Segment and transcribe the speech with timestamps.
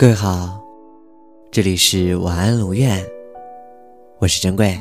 [0.00, 0.58] 各位好，
[1.50, 3.04] 这里是晚安龙院，
[4.18, 4.74] 我是珍贵。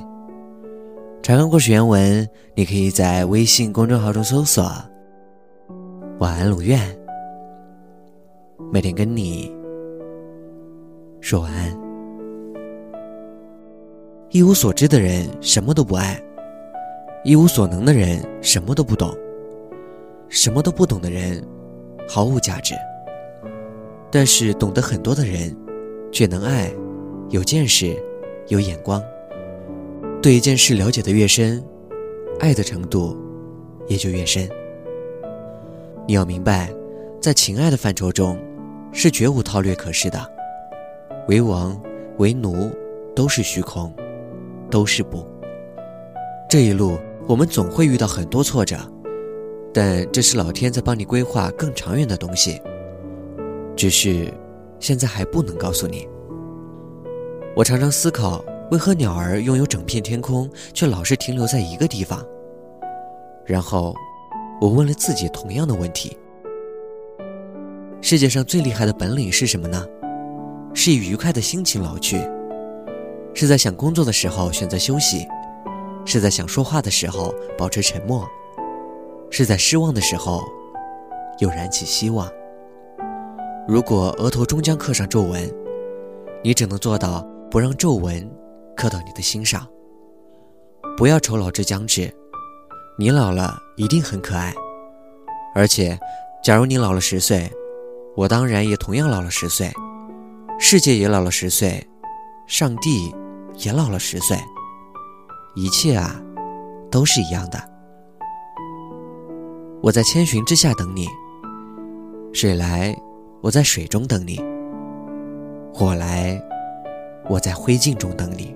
[1.22, 4.64] 查看故事原文，你可以在微信公众号中搜索
[6.20, 6.80] “晚安龙院”，
[8.72, 9.54] 每天跟你
[11.20, 11.78] 说晚安。
[14.30, 16.18] 一无所知的人什么都不爱，
[17.26, 19.14] 一无所能的人什么都不懂，
[20.30, 21.46] 什么都不懂的人
[22.08, 22.74] 毫无价值。
[24.12, 25.56] 但是懂得很多的人，
[26.12, 26.72] 却能爱，
[27.30, 27.96] 有见识，
[28.48, 29.02] 有眼光。
[30.22, 31.64] 对一件事了解的越深，
[32.40, 33.18] 爱的程度
[33.88, 34.50] 也就越深。
[36.08, 36.74] 你要明白，
[37.22, 38.38] 在情爱的范畴中，
[38.92, 40.20] 是绝无韬略可施的。
[41.28, 41.80] 为王
[42.18, 42.72] 为奴
[43.16, 43.94] 都是虚空，
[44.72, 45.24] 都是不。
[46.50, 48.76] 这一路我们总会遇到很多挫折，
[49.72, 52.60] 但这是老天在帮你规划更长远的东西。
[53.80, 54.30] 只是，
[54.78, 56.06] 现在还不能告诉你。
[57.56, 62.22] 我常常思考，为何鸟儿拥有整片天空，却老是停留在一个地方。
[63.46, 63.96] 然后，
[64.60, 66.18] 我问了自己同样的问题：
[68.02, 69.88] 世界上最厉害的本领是什么呢？
[70.74, 72.22] 是以愉快的心情老去，
[73.34, 75.26] 是在想工作的时候选择休息，
[76.04, 78.28] 是在想说话的时候保持沉默，
[79.30, 80.44] 是在失望的时候
[81.38, 82.30] 又燃起希望。
[83.70, 85.48] 如果额头终将刻上皱纹，
[86.44, 88.28] 你只能做到不让皱纹
[88.76, 89.68] 刻到你的心上。
[90.98, 92.12] 不要愁老之将至，
[92.98, 94.52] 你老了一定很可爱。
[95.54, 95.96] 而且，
[96.44, 97.48] 假如你老了十岁，
[98.16, 99.72] 我当然也同样老了十岁，
[100.58, 101.88] 世界也老了十岁，
[102.48, 103.14] 上帝
[103.58, 104.36] 也老了十岁，
[105.56, 106.20] 一切啊，
[106.90, 107.60] 都是一样的。
[109.84, 111.08] 我在千寻之下等你，
[112.34, 113.00] 水来。
[113.42, 114.38] 我在水中等你，
[115.74, 116.42] 火来，
[117.30, 118.54] 我在灰烬中等你。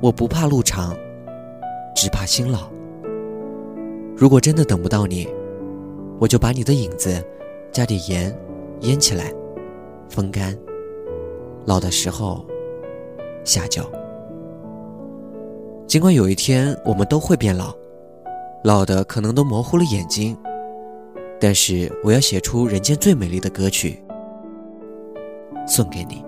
[0.00, 0.96] 我不怕路长，
[1.94, 2.70] 只怕心老。
[4.16, 5.28] 如果真的等不到你，
[6.18, 7.22] 我就把你的影子
[7.70, 8.34] 加点盐
[8.80, 9.30] 腌起来，
[10.08, 10.56] 风干，
[11.66, 12.42] 老的时候
[13.44, 13.84] 下酒。
[15.86, 17.74] 尽管有一天我们都会变老，
[18.64, 20.34] 老的可能都模糊了眼睛。
[21.44, 24.00] 但是我要写出人间最美丽的歌曲，
[25.66, 26.24] 送给你。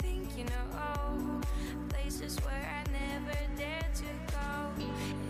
[0.00, 1.40] think you know
[1.88, 5.21] places where I never dared to go.